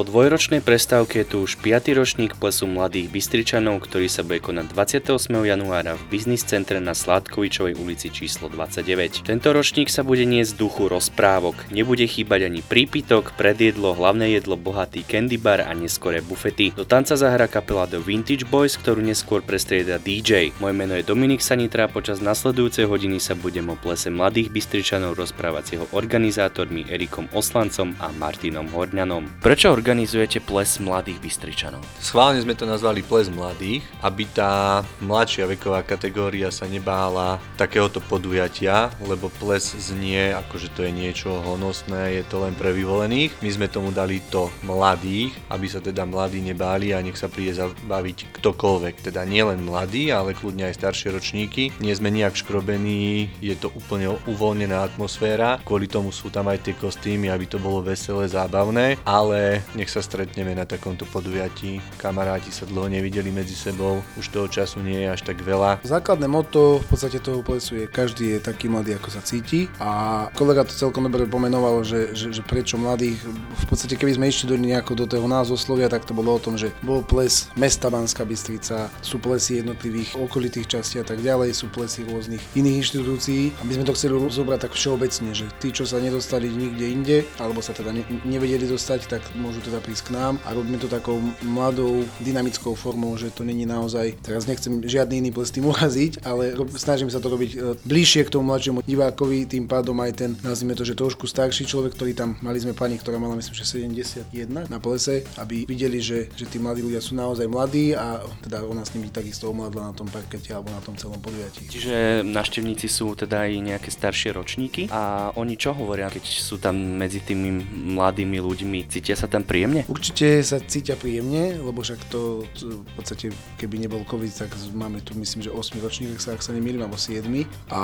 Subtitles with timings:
[0.00, 1.92] Po dvojročnej prestávke je tu už 5.
[1.92, 5.28] ročník plesu mladých Bystričanov, ktorý sa bude konať 28.
[5.44, 9.28] januára v biznis centre na Sládkovičovej ulici číslo 29.
[9.28, 11.68] Tento ročník sa bude niesť duchu rozprávok.
[11.68, 16.72] Nebude chýbať ani prípitok, predjedlo, hlavné jedlo, bohatý candy bar a neskoré bufety.
[16.72, 20.56] Do tanca zahra kapela The Vintage Boys, ktorú neskôr prestrieda DJ.
[20.64, 25.62] Moje meno je Dominik Sanitra, počas nasledujúcej hodiny sa budem o plese mladých Bystričanov rozprávať
[25.68, 29.44] s jeho organizátormi Erikom Oslancom a Martinom Horňanom.
[29.44, 31.82] Prečo organizujete ples mladých Bystričanov?
[31.98, 38.94] Schválne sme to nazvali ples mladých, aby tá mladšia veková kategória sa nebála takéhoto podujatia,
[39.02, 43.34] lebo ples znie ako, že to je niečo honosné, je to len pre vyvolených.
[43.42, 47.58] My sme tomu dali to mladých, aby sa teda mladí nebáli a nech sa príde
[47.58, 49.10] zabaviť ktokoľvek.
[49.10, 51.74] Teda nielen mladí, ale kľudne aj staršie ročníky.
[51.82, 55.58] Nie sme nejak škrobení, je to úplne uvoľnená atmosféra.
[55.66, 60.04] Kvôli tomu sú tam aj tie kostýmy, aby to bolo veselé, zábavné, ale nech sa
[60.04, 61.80] stretneme na takomto podujatí.
[61.96, 65.80] Kamaráti sa dlho nevideli medzi sebou, už toho času nie je až tak veľa.
[65.80, 70.28] Základné moto v podstate toho plesu je, každý je taký mladý, ako sa cíti a
[70.36, 74.52] kolega to celkom dobre pomenoval, že, že, že prečo mladých, v podstate keby sme išli
[74.52, 78.28] do nejako do toho názvoslovia, tak to bolo o tom, že bol ples mesta Banská
[78.28, 83.56] Bystrica, sú plesy jednotlivých okolitých častí a tak ďalej, sú plesy rôznych iných inštitúcií.
[83.56, 87.18] A my sme to chceli zobrať tak všeobecne, že tí, čo sa nedostali nikde inde,
[87.38, 90.88] alebo sa teda ne, nevedeli dostať, tak môžu teda prísť k nám a robíme to
[90.88, 96.24] takou mladou, dynamickou formou, že to není naozaj, teraz nechcem žiadny iný ples tým uraziť,
[96.24, 100.12] ale rob, snažím sa to robiť e, bližšie k tomu mladšiemu divákovi, tým pádom aj
[100.16, 103.54] ten, nazvime to, že trošku starší človek, ktorý tam, mali sme pani, ktorá mala myslím,
[103.54, 108.24] že 71 na plese, aby videli, že, že tí mladí ľudia sú naozaj mladí a
[108.44, 111.68] teda ona s nimi takisto omladla na tom parkete alebo na tom celom podujatí.
[111.68, 116.76] Čiže návštevníci sú teda aj nejaké staršie ročníky a oni čo hovoria, keď sú tam
[116.76, 117.60] medzi tými
[117.94, 118.88] mladými ľuďmi?
[118.88, 119.82] Cítia sa tam príjemne?
[119.90, 125.18] Určite sa cítia príjemne, lebo však to v podstate, keby nebol COVID, tak máme tu
[125.18, 127.26] myslím, že 8 ročník, ak sa, ak sa nemýlim, alebo 7.
[127.74, 127.82] A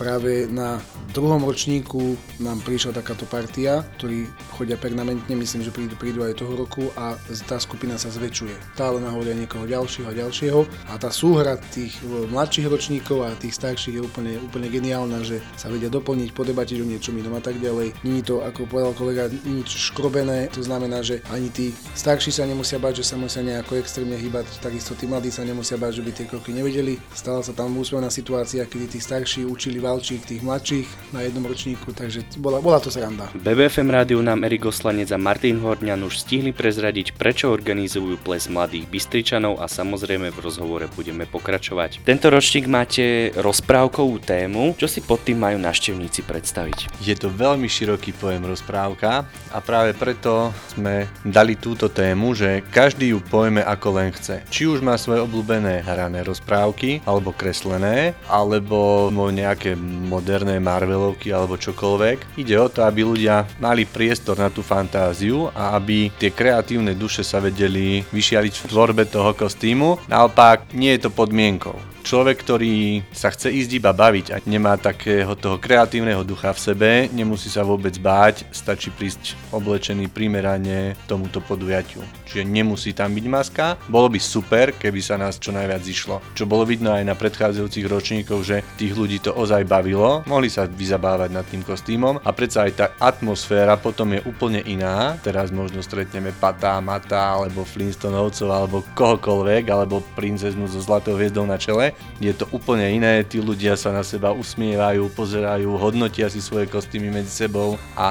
[0.00, 0.80] práve na
[1.12, 4.24] druhom ročníku nám prišla takáto partia, ktorí
[4.56, 8.72] chodia permanentne, myslím, že prídu, prídu aj toho roku a tá skupina sa zväčšuje.
[8.72, 11.92] Stále nahovoria niekoho ďalšieho a ďalšieho a tá súhra tých
[12.32, 16.86] mladších ročníkov a tých starších je úplne, úplne geniálna, že sa vedia doplniť, podebatiť o
[16.88, 17.92] niečom inom a tak ďalej.
[18.00, 22.78] Není to, ako povedal kolega, nič škrobené, to znamená, že ani tí starší sa nemusia
[22.78, 26.10] bať, že sa musia nejako extrémne hýbať, takisto tí mladí sa nemusia bať, že by
[26.12, 26.98] tie kroky nevedeli.
[27.12, 31.90] Stala sa tam úspevná situácia, kedy tí starší učili valčík tých mladších na jednom ročníku,
[31.96, 33.30] takže bola, bola to sranda.
[33.34, 38.86] BBFM rádiu nám Erik Oslanec a Martin Horňan už stihli prezradiť, prečo organizujú ples mladých
[38.90, 42.02] Bystričanov a samozrejme v rozhovore budeme pokračovať.
[42.04, 47.00] Tento ročník máte rozprávkovú tému, čo si pod tým majú návštevníci predstaviť?
[47.00, 53.16] Je to veľmi široký pojem rozprávka a práve preto sme dali túto tému, že každý
[53.16, 54.44] ju pojme ako len chce.
[54.52, 62.36] Či už má svoje obľúbené hrané rozprávky, alebo kreslené, alebo nejaké moderné Marvelovky alebo čokoľvek.
[62.36, 67.24] Ide o to, aby ľudia mali priestor na tú fantáziu a aby tie kreatívne duše
[67.24, 70.10] sa vedeli vyšialiť v tvorbe toho kostýmu.
[70.12, 75.34] Naopak, nie je to podmienkou človek, ktorý sa chce ísť iba baviť a nemá takého
[75.34, 82.06] toho kreatívneho ducha v sebe, nemusí sa vôbec báť, stačí prísť oblečený primerane tomuto podujatiu.
[82.30, 83.66] Čiže nemusí tam byť maska.
[83.90, 86.22] Bolo by super, keby sa nás čo najviac zišlo.
[86.38, 90.70] Čo bolo vidno aj na predchádzajúcich ročníkoch, že tých ľudí to ozaj bavilo, mohli sa
[90.70, 95.18] vyzabávať nad tým kostýmom a predsa aj tá atmosféra potom je úplne iná.
[95.26, 101.58] Teraz možno stretneme Patá, Mata alebo Flintstonovcov alebo kohokoľvek, alebo princeznu so zlatou hviezdou na
[101.58, 106.64] čele je to úplne iné, tí ľudia sa na seba usmievajú, pozerajú, hodnotia si svoje
[106.64, 108.08] kostýmy medzi sebou a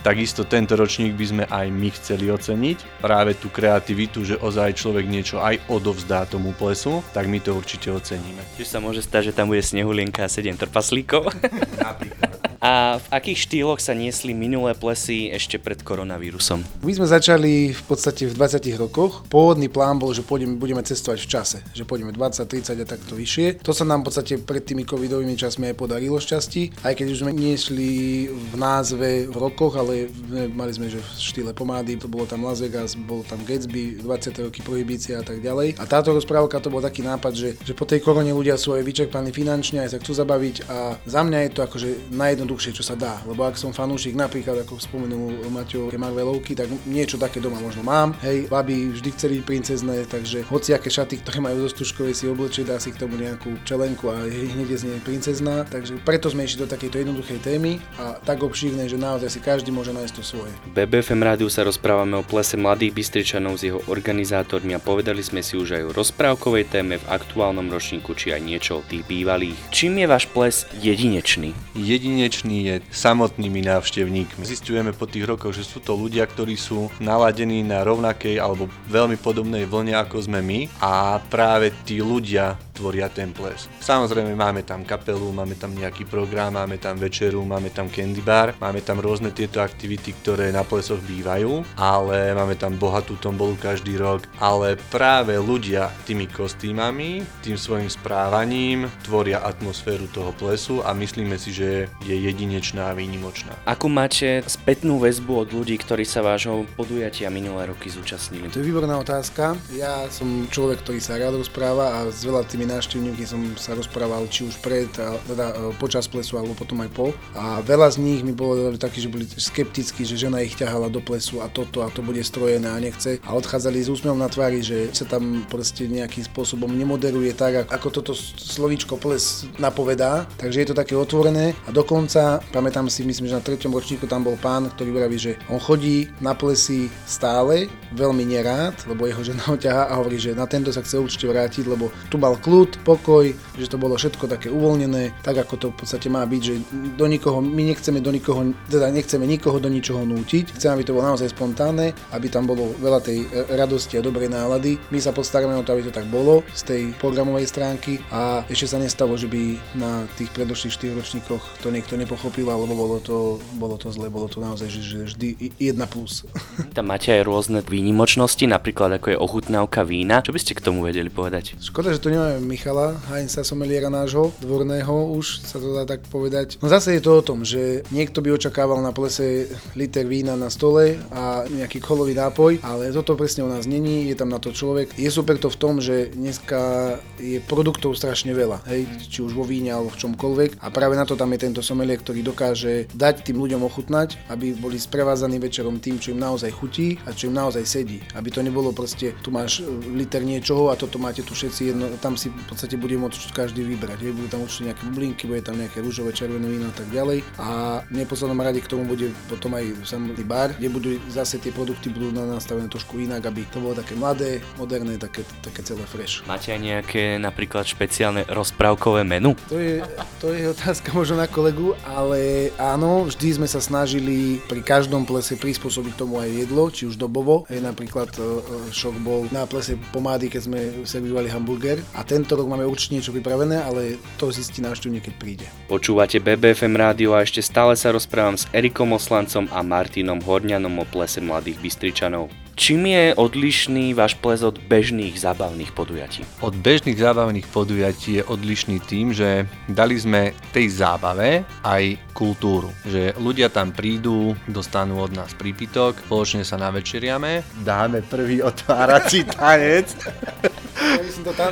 [0.00, 3.04] takisto tento ročník by sme aj my chceli oceniť.
[3.04, 7.92] Práve tú kreativitu, že ozaj človek niečo aj odovzdá tomu plesu, tak my to určite
[7.92, 8.40] oceníme.
[8.56, 11.28] Čiže sa môže stať, že tam bude snehulienka a 7 trpaslíkov?
[11.76, 12.41] Napríklad.
[12.62, 16.62] A v akých štýloch sa niesli minulé plesy ešte pred koronavírusom?
[16.86, 19.26] My sme začali v podstate v 20 rokoch.
[19.26, 23.18] Pôvodný plán bol, že pôjdeme, budeme cestovať v čase, že pôjdeme 20, 30 a takto
[23.18, 23.66] vyššie.
[23.66, 27.20] To sa nám v podstate pred tými covidovými časmi aj podarilo šťastí, aj keď už
[27.26, 27.90] sme niesli
[28.30, 30.06] v názve v rokoch, ale
[30.54, 34.38] mali sme, že v štýle pomády, to bolo tam Las Vegas, bol tam Gatsby, 20.
[34.38, 35.82] roky prohibícia a tak ďalej.
[35.82, 38.86] A táto rozprávka to bol taký nápad, že, že po tej korone ľudia sú aj
[38.86, 42.84] vyčerpaní finančne, aj sa chcú zabaviť a za mňa je to akože najjednoduchšie najjednoduchšie, čo
[42.84, 43.16] sa dá.
[43.24, 48.12] Lebo ak som fanúšik, napríklad ako spomenul Maťo Marvelovky, tak niečo také doma možno mám.
[48.20, 52.68] Hej, baby vždy chceli byť princezné, takže hociaké šaty, ktoré majú zo stužkovej si oblečie,
[52.68, 55.64] dá si k tomu nejakú čelenku a hneď je z nej princezná.
[55.64, 59.72] Takže preto sme išli do takejto jednoduchej témy a tak obšírnej, že naozaj si každý
[59.72, 60.52] môže nájsť to svoje.
[60.76, 65.56] BBFM rádiu sa rozprávame o plese mladých Bystričanov s jeho organizátormi a povedali sme si
[65.56, 69.56] už aj o rozprávkovej téme v aktuálnom ročníku či aj niečo o tých bývalých.
[69.72, 71.54] Čím je váš ples jedinečný?
[71.78, 74.42] Jedinečný je samotnými návštevníkmi.
[74.42, 79.20] Zistujeme po tých rokoch, že sú to ľudia, ktorí sú naladení na rovnakej alebo veľmi
[79.20, 83.70] podobnej vlne ako sme my a práve tí ľudia tvoria ten ples.
[83.78, 88.58] Samozrejme máme tam kapelu, máme tam nejaký program, máme tam večeru, máme tam candy bar,
[88.58, 93.94] máme tam rôzne tieto aktivity, ktoré na plesoch bývajú, ale máme tam bohatú tombolu každý
[94.02, 101.38] rok, ale práve ľudia tými kostýmami, tým svojim správaním tvoria atmosféru toho plesu a myslíme
[101.38, 103.54] si, že je jedinečná a výnimočná.
[103.62, 108.50] Akú máte spätnú väzbu od ľudí, ktorí sa vášho podujatia minulé roky zúčastnili?
[108.50, 109.54] To je výborná otázka.
[109.70, 114.24] Ja som človek, ktorý sa rád rozpráva a s veľa tými návštevníkmi som sa rozprával
[114.32, 117.12] či už pred, teda e, počas plesu alebo potom aj po.
[117.36, 121.04] A veľa z nich mi bolo takí, že boli skeptickí, že žena ich ťahala do
[121.04, 123.20] plesu a toto a to bude strojené a nechce.
[123.22, 127.88] A odchádzali s úsmevom na tvári, že sa tam proste nejakým spôsobom nemoderuje tak, ako
[127.92, 130.24] toto slovíčko ples napovedá.
[130.40, 134.24] Takže je to také otvorené a dokonca, pamätám si, myslím, že na treťom ročníku tam
[134.24, 139.42] bol pán, ktorý vraví, že on chodí na plesy stále, veľmi nerád, lebo jeho žena
[139.46, 142.86] ho ťaha a hovorí, že na tento sa chce určite vrátiť, lebo tu mal kľud,
[142.86, 143.26] pokoj,
[143.58, 146.54] že to bolo všetko také uvoľnené, tak ako to v podstate má byť, že
[146.94, 150.94] do nikoho, my nechceme do nikoho, teda nechceme nikoho do ničoho nútiť, chceme, aby to
[150.94, 154.78] bolo naozaj spontánne, aby tam bolo veľa tej e, radosti a dobrej nálady.
[154.94, 158.70] My sa postaráme o to, aby to tak bolo z tej programovej stránky a ešte
[158.70, 163.42] sa nestalo, že by na tých predošlých 4 ročníkoch to niekto nepochopil, alebo bolo to,
[163.58, 166.22] bolo to zle, bolo to naozaj že, že vždy jedna plus.
[166.78, 170.22] Tam máte aj rôzne výnimočnosti, napríklad ako je ochutnávka vína.
[170.22, 171.58] Čo by ste k tomu vedeli povedať?
[171.58, 176.58] Škoda, že tu nemáme Michala Heinza someliera nášho, dvorného už, sa to dá tak povedať.
[176.58, 179.46] No zase je to o tom, že niekto by očakával na plese
[179.78, 184.16] liter vína na stole a nejaký kolový nápoj, ale toto presne u nás není, je
[184.18, 184.98] tam na to človek.
[184.98, 189.46] Je super to v tom, že dneska je produktov strašne veľa, hej, či už vo
[189.46, 193.22] víne alebo v čomkoľvek a práve na to tam je tento somelier, ktorý dokáže dať
[193.28, 197.36] tým ľuďom ochutnať, aby boli sprevázaní večerom tým, čo im naozaj chutí a čo im
[197.36, 198.02] naozaj sedí.
[198.16, 199.62] Aby to nebolo proste, tu máš
[199.92, 203.62] liter niečoho a toto máte tu všetci jedno, tam si v podstate bude môcť každý
[203.62, 204.00] vybrať.
[204.02, 207.22] Hej, budú tam určite nejaké bublinky, bude tam nejaké rúžové, červené víno a tak ďalej.
[207.38, 211.52] A v neposlednom rade k tomu bude potom aj samotný bar, kde budú zase tie
[211.52, 216.24] produkty budú nastavené trošku inak, aby to bolo také mladé, moderné, také, také celé fresh.
[216.24, 219.36] Máte aj nejaké napríklad špeciálne rozprávkové menu?
[219.52, 219.84] To je,
[220.18, 225.36] to je otázka možno na kolegu, ale áno, vždy sme sa snažili pri každom plese
[225.36, 227.44] prispôsobiť tomu aj jedlo, či už dobovo.
[227.50, 228.26] Hej, napríklad e, e,
[228.72, 231.82] šok bol na plese pomády, keď sme servírovali hamburger.
[231.92, 235.46] A tento rok máme určite niečo pripravené, ale to zistí návštevník, keď príde.
[235.66, 240.86] Počúvate BBFM rádio a ešte stále sa rozprávam s Erikom Oslancom a Martinom Horňanom o
[240.86, 242.30] plese mladých Bystričanov.
[242.54, 246.22] Čím je odlišný váš ples od bežných zábavných podujatí?
[246.44, 252.70] Od bežných zábavných podujatí je odlišný tým, že dali sme tej zábave aj kultúru.
[252.86, 259.90] Že ľudia tam prídu, dostanú od nás prípitok, spoločne sa navečeriame, dáme prvý otvárací tanec.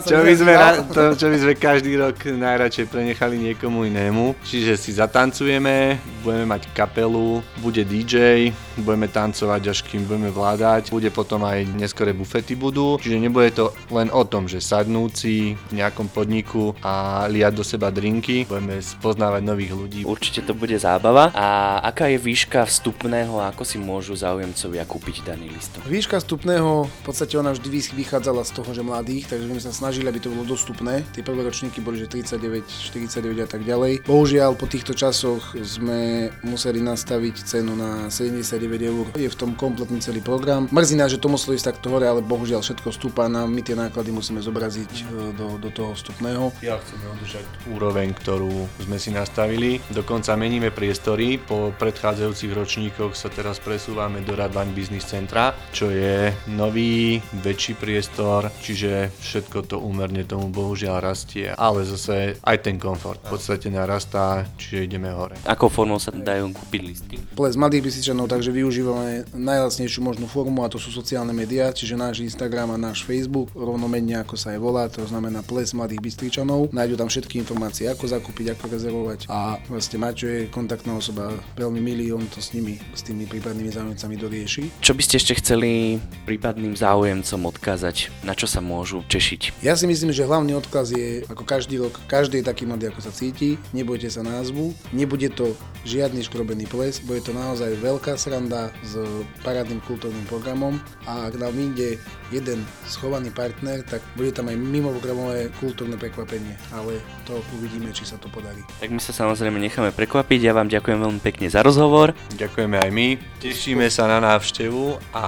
[0.06, 0.52] čo by, sme,
[0.92, 4.38] to, čo by sme každý rok najradšej prenechali niekomu inému.
[4.46, 8.50] Čiže si zatancujeme, budeme mať kapelu, bude DJ,
[8.80, 13.72] budeme tancovať až kým budeme vládať bude potom aj neskore bufety budú, čiže nebude to
[13.88, 19.42] len o tom, že sadnúci v nejakom podniku a liať do seba drinky, budeme spoznávať
[19.44, 20.00] nových ľudí.
[20.04, 21.32] Určite to bude zábava.
[21.32, 25.84] A aká je výška vstupného a ako si môžu záujemcovia kúpiť daný listok?
[25.88, 30.06] Výška vstupného, v podstate ona vždy vychádzala z toho, že mladých, takže sme sa snažili,
[30.06, 31.02] aby to bolo dostupné.
[31.10, 32.62] Tie prvé ročníky boli, že 39,
[32.94, 34.06] 49 a tak ďalej.
[34.06, 38.54] Bohužiaľ, po týchto časoch sme museli nastaviť cenu na 79
[38.86, 39.04] eur.
[39.18, 40.70] Je v tom kompletný celý program.
[40.70, 43.74] Mrzí nás, že to muselo ísť takto hore, ale bohužiaľ všetko stúpa nám, my tie
[43.74, 46.54] náklady musíme zobraziť e, do, do toho vstupného.
[46.62, 49.82] Ja chceme udržať úroveň, ktorú sme si nastavili.
[49.90, 51.42] Dokonca meníme priestory.
[51.42, 58.52] Po predchádzajúcich ročníkoch sa teraz presúvame do Radvaň Business Centra, čo je nový, väčší priestor,
[58.60, 64.44] čiže všetko to úmerne tomu bohužiaľ rastie, ale zase aj ten komfort v podstate narastá,
[64.60, 65.40] čiže ideme hore.
[65.48, 67.16] Akou formou sa dajú kúpiť listy?
[67.32, 72.26] Ples mladých Bystričanov, takže využívame najlacnejšiu možnú formu a to sú sociálne médiá, čiže náš
[72.26, 76.74] Instagram a náš Facebook, rovnomenne ako sa aj volá, to znamená Ples mladých Bystričanov.
[76.74, 81.78] Nájdu tam všetky informácie, ako zakúpiť, ako rezervovať a vlastne Maťo je kontaktná osoba, veľmi
[81.78, 84.62] milý, on to s nimi, s tými prípadnými záujemcami dorieši.
[84.82, 88.10] Čo by ste ešte chceli prípadným záujemcom odkázať?
[88.26, 89.62] Na čo sa môžu tešiť?
[89.62, 93.06] Ja si myslím, že hlavný odkaz je, ako každý rok, každý je taký mladý, ako
[93.06, 95.54] sa cíti, nebojte sa názvu, nebude to
[95.86, 99.00] žiadny škrobený ples, bude to naozaj veľká sranda s
[99.46, 100.76] parádnym kultúrnym programom.
[101.08, 101.96] A ak nám vyjde
[102.28, 108.20] jeden schovaný partner, tak bude tam aj mimogramové kultúrne prekvapenie, ale to uvidíme, či sa
[108.20, 108.60] to podarí.
[108.82, 112.12] Tak my sa samozrejme necháme prekvapiť, ja vám ďakujem veľmi pekne za rozhovor.
[112.36, 113.08] Ďakujeme aj my,
[113.40, 115.26] tešíme sa na návštevu a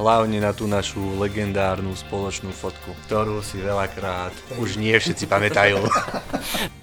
[0.00, 5.78] hlavne na tú našu legendárnu spoločnú fotku, ktorú si veľakrát už nie všetci pamätajú.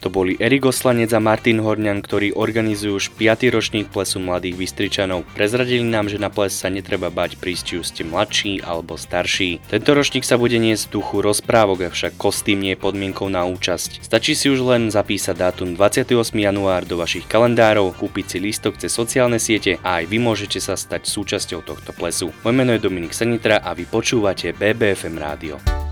[0.06, 3.50] To boli Erik Oslanec a Martin Horňan, ktorí organizujú už 5.
[3.52, 5.28] ročník plesu mladých Bystričanov.
[5.36, 9.60] Prezradili nám, že na ples sa netreba bať prísť, či ste mladší alebo starší.
[9.68, 14.06] Tento ročník sa bude niesť v duchu rozprávok, avšak kostým nie je podmienkou na účasť.
[14.06, 16.14] Stačí si už len zapísať dátum 28.
[16.32, 20.80] január do vašich kalendárov, kúpiť si lístok cez sociálne siete a aj vy môžete sa
[20.80, 22.32] stať súčasťou tohto plesu.
[22.46, 25.87] Moje meno je Dominik Sanitra a vy počúvate BBFM rádio.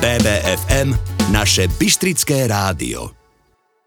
[0.00, 0.96] BBFM,
[1.32, 3.19] naše Bystrické rádio.